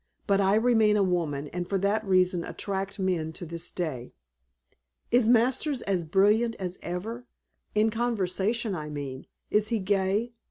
"But 0.25 0.41
I 0.41 0.55
remain 0.55 0.97
a 0.97 1.03
woman, 1.03 1.47
and 1.49 1.67
for 1.69 1.77
that 1.77 2.03
reason 2.03 2.43
attract 2.43 2.97
men 2.97 3.31
to 3.33 3.45
this 3.45 3.69
day." 3.69 4.15
"Is 5.11 5.29
Masters 5.29 5.83
as 5.83 6.05
brilliant 6.05 6.55
as 6.55 6.79
ever 6.81 7.27
in 7.75 7.91
conversation, 7.91 8.73
I 8.73 8.89
mean? 8.89 9.27
Is 9.51 9.67
he 9.67 9.77
gay? 9.77 10.33